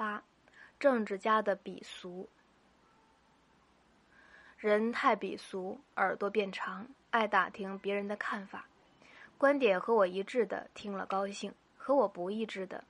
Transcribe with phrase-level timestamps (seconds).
[0.00, 0.24] 八，
[0.78, 2.26] 政治家的鄙俗。
[4.56, 8.66] 人太鄙俗，耳朵变长，爱打听别人的看法，
[9.36, 12.82] 观点和我一致的听了高兴，和我不一致的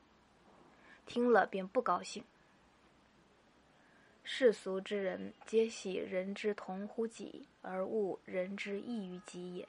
[1.04, 2.25] 听了便不高兴。
[4.22, 9.66] 世俗之人，皆喜人之同乎己，而恶人之异于己也。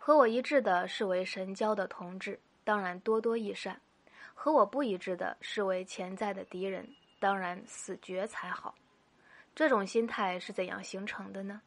[0.00, 3.76] 和我一致的视为神交的同志，当然多多益善；
[4.42, 8.74] 和我不一致的视为潜在的敌人，当然死绝才好。
[9.54, 11.60] 这种心态是怎样形成的呢？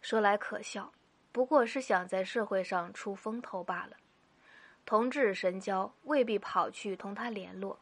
[0.00, 0.92] 说来可笑，
[1.30, 3.96] 不过是想在社会上出风头罢了。
[4.84, 7.78] 同志神交，未必跑去同他联络；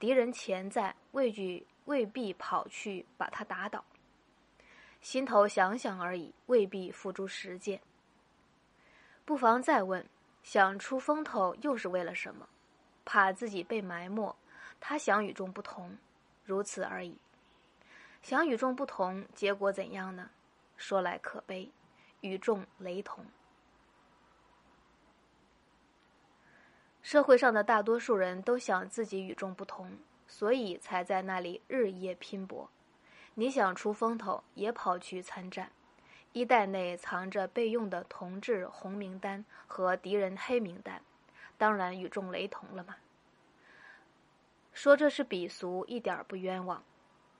[0.00, 3.84] 敌人潜在，畏惧未必跑去把他打倒。
[5.00, 7.80] 心头想想而已，未必付诸实践。
[9.24, 10.04] 不妨再问：
[10.42, 12.48] 想出风头又是为了什么？
[13.12, 14.36] 怕自己被埋没，
[14.78, 15.98] 他想与众不同，
[16.44, 17.18] 如此而已。
[18.22, 20.30] 想与众不同，结果怎样呢？
[20.76, 21.72] 说来可悲，
[22.20, 23.26] 与众雷同。
[27.02, 29.98] 社会上的大多数人都想自己与众不同，
[30.28, 32.70] 所以才在那里日夜拼搏。
[33.34, 35.72] 你想出风头，也跑去参战，
[36.32, 41.02] 衣袋内藏着备用的同志红名单和敌人黑名单，
[41.60, 42.96] 当然与众雷同了嘛。
[44.72, 46.82] 说这是鄙俗，一点不冤枉。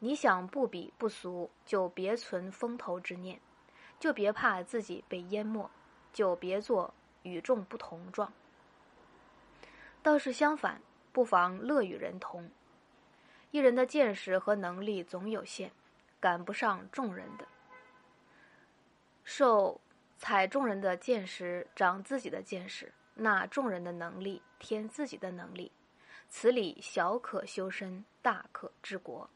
[0.01, 3.41] 你想不比不俗，就别存风头之念，
[3.99, 5.71] 就别怕自己被淹没，
[6.13, 8.31] 就别做与众不同状。
[10.03, 10.83] 倒是相反，
[11.13, 12.51] 不妨乐与人同。
[13.53, 15.73] 一人的见识和能力总有限，
[16.21, 17.49] 赶不上众人的。
[19.25, 19.81] 受
[20.21, 25.73] 采众人的见识，长自己的见识；纳众人的能力，添自己的能力。
[26.29, 29.31] 此理小可修身，大可治国。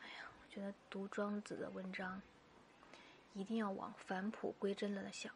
[0.00, 2.22] 哎呀，我觉得读庄子的文章，
[3.34, 5.34] 一定要往返璞归真了想，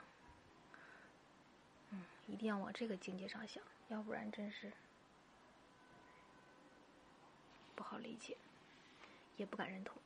[1.90, 4.72] 嗯，一定要往这个境界上想，要不然真是
[7.74, 8.38] 不好理解，
[9.36, 10.00] 也不敢认同。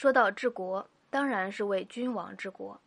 [0.00, 2.80] 说到治国，当然是为君王治国。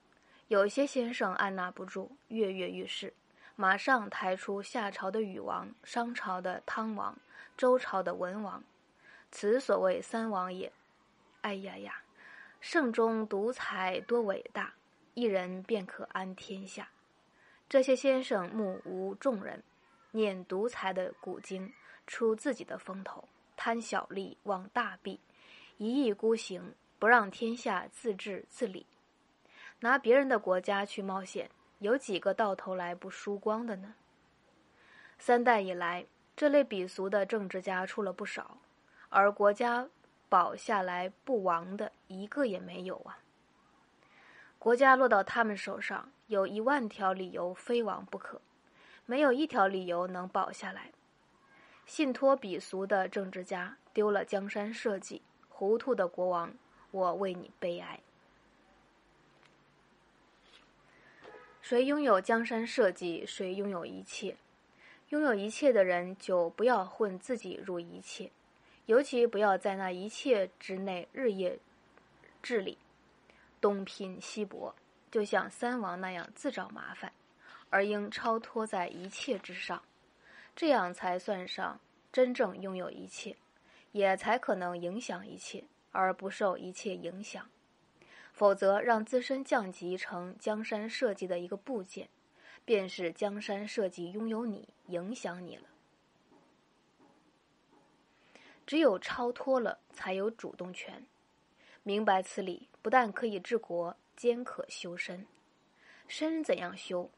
[0.47, 3.13] 有些先生按捺不住，跃跃欲试，
[3.55, 7.15] 马上抬出夏朝的禹王、商朝的汤王、
[7.55, 8.63] 周朝的文王。
[9.29, 10.73] 此所谓三王也。
[11.41, 12.01] 哎呀呀，
[12.59, 14.73] 圣中独裁多伟大，
[15.13, 16.89] 一人便可安天下。
[17.69, 19.61] 这些先生目无众人，
[20.09, 21.71] 念独裁的古经，
[22.07, 25.19] 出自己的风头，贪小利忘大弊，
[25.77, 26.73] 一意孤行，
[27.03, 28.85] 不让天下自治自理。
[29.81, 31.49] 拿别人的国家去冒险，
[31.79, 33.95] 有几个到头来不输光的呢？
[35.19, 38.57] 三代以来，这类鄙俗的政治家出了不少。
[39.09, 39.89] 而国家
[40.29, 43.19] 保下来不亡的一个也没有啊！
[44.57, 48.39] 国家落到他们手上，有一万条理由非亡不可，
[49.05, 50.93] 没有一条理由能保下来。
[51.85, 56.53] 信托鄙俗的政治家丢了江山社稷，糊涂的国王，
[56.93, 57.99] 我为你悲哀。
[61.59, 64.37] 谁拥有江山社稷，谁拥有一切。
[65.09, 68.29] 拥有一切的人，就不要混自己入一切。
[68.85, 71.57] 尤其不要在那一切之内日夜
[72.43, 72.77] 治理，
[73.59, 74.75] 东拼西搏，
[75.09, 77.11] 就像三王那样自找麻烦，
[77.69, 79.81] 而应超脱在一切之上，
[80.55, 81.79] 这样才算上
[82.11, 83.35] 真正拥有一切，
[83.93, 87.49] 也才可能影响一切，而不受一切影响。
[88.33, 92.09] 否则，让自身降级成江山社稷的一个部件，
[92.65, 95.63] 便是江山社稷拥有你，影响你了。
[98.65, 101.05] 只有超脱了，才有主动权。
[101.83, 105.25] 明白此理，不但可以治国，兼可修身。
[106.07, 107.09] 身怎样修？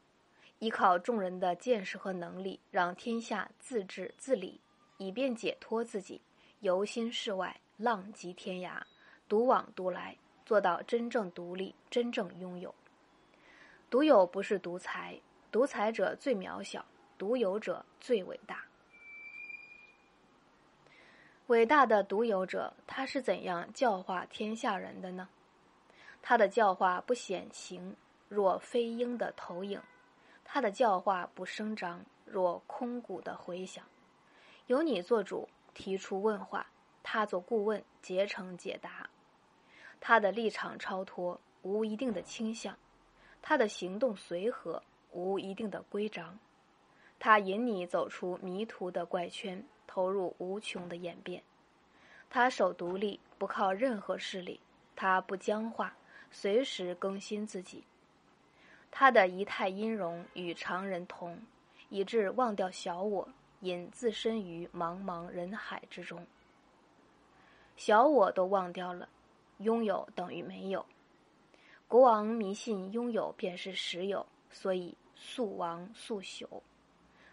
[0.58, 4.60] 依靠众人的见识和能力，让天下自治自理，
[4.96, 6.20] 以便解脱自己，
[6.60, 8.80] 游心世外，浪迹天涯，
[9.28, 12.74] 独往独来，做到真正独立，真正拥有。
[13.90, 15.20] 独有不是独裁，
[15.52, 16.84] 独裁者最渺小，
[17.18, 18.64] 独有者最伟大。
[21.48, 25.28] 伟大的独有者，他是怎样教化天下人的呢？
[26.20, 27.94] 他的教化不显形，
[28.28, 29.80] 若飞鹰的投影；
[30.44, 33.84] 他的教化不声张，若空谷的回响。
[34.66, 36.66] 由你做主，提出问话；
[37.08, 39.08] 他做顾问，竭诚解答。
[40.00, 42.74] 他的立场超脱，无一定的倾向；
[43.40, 44.82] 他的行动随和，
[45.12, 46.36] 无一定的规章。
[47.20, 51.44] 他引你走出迷途的怪圈，投入无穷的演变。
[52.28, 54.58] 他守独立，不靠任何势力；
[54.96, 55.96] 他不僵化，
[56.32, 57.84] 随时更新自己。
[58.90, 61.40] 他的仪态音容与常人同，
[61.88, 63.28] 以致忘掉小我，
[63.60, 66.26] 隐自身于茫茫人海之中。
[67.76, 69.08] 小我都忘掉了，
[69.58, 70.84] 拥有等于没有。
[71.86, 76.46] 国王迷信拥有便是实有，所以速亡速朽。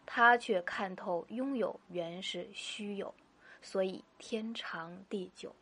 [0.05, 3.13] 他却看透拥有原是虚有，
[3.61, 5.55] 所以天长地久。